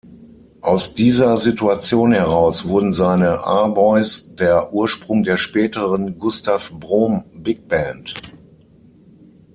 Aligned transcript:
Aus 0.61 0.95
dieser 0.95 1.37
Situation 1.37 2.11
heraus 2.11 2.65
wurden 2.67 2.91
seine 2.91 3.39
R-Boys 3.45 4.33
der 4.33 4.73
Ursprung 4.73 5.21
der 5.21 5.37
späteren 5.37 6.17
Gustav-Brom-Bigband. 6.17 8.15